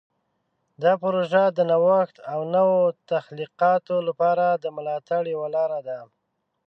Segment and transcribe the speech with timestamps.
[0.83, 2.79] دا پروژه د نوښت او نوو
[3.11, 5.99] تخلیقاتو لپاره د ملاتړ یوه لاره ده.